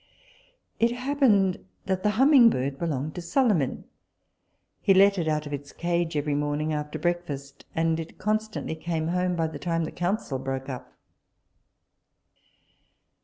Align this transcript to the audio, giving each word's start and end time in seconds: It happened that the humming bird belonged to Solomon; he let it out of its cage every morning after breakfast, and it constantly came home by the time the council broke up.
It 0.79 0.91
happened 0.93 1.63
that 1.85 2.01
the 2.01 2.09
humming 2.17 2.49
bird 2.49 2.79
belonged 2.79 3.13
to 3.13 3.21
Solomon; 3.21 3.83
he 4.81 4.95
let 4.95 5.19
it 5.19 5.27
out 5.27 5.45
of 5.45 5.53
its 5.53 5.71
cage 5.71 6.17
every 6.17 6.33
morning 6.33 6.73
after 6.73 6.97
breakfast, 6.97 7.65
and 7.75 7.99
it 7.99 8.17
constantly 8.17 8.73
came 8.73 9.09
home 9.09 9.35
by 9.35 9.45
the 9.45 9.59
time 9.59 9.83
the 9.83 9.91
council 9.91 10.39
broke 10.39 10.69
up. 10.69 10.91